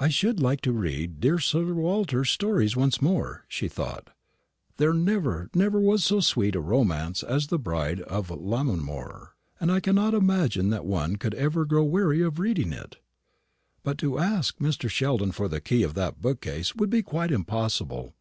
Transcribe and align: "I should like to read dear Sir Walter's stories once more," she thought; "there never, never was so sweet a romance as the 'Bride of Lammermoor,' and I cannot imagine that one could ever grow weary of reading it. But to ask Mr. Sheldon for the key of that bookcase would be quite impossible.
"I 0.00 0.08
should 0.08 0.40
like 0.40 0.60
to 0.62 0.72
read 0.72 1.20
dear 1.20 1.38
Sir 1.38 1.72
Walter's 1.72 2.30
stories 2.32 2.74
once 2.74 3.00
more," 3.00 3.44
she 3.46 3.68
thought; 3.68 4.10
"there 4.76 4.92
never, 4.92 5.50
never 5.54 5.80
was 5.80 6.04
so 6.04 6.18
sweet 6.18 6.56
a 6.56 6.60
romance 6.60 7.22
as 7.22 7.46
the 7.46 7.60
'Bride 7.60 8.00
of 8.00 8.26
Lammermoor,' 8.28 9.36
and 9.60 9.70
I 9.70 9.78
cannot 9.78 10.14
imagine 10.14 10.70
that 10.70 10.84
one 10.84 11.14
could 11.14 11.34
ever 11.36 11.64
grow 11.64 11.84
weary 11.84 12.22
of 12.22 12.40
reading 12.40 12.72
it. 12.72 12.96
But 13.84 13.98
to 13.98 14.18
ask 14.18 14.58
Mr. 14.58 14.90
Sheldon 14.90 15.30
for 15.30 15.46
the 15.46 15.60
key 15.60 15.84
of 15.84 15.94
that 15.94 16.20
bookcase 16.20 16.74
would 16.74 16.90
be 16.90 17.04
quite 17.04 17.30
impossible. 17.30 18.14